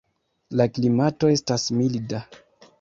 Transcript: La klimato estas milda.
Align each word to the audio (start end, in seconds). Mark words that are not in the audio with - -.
La 0.61 0.67
klimato 0.77 1.31
estas 1.37 1.69
milda. 1.83 2.27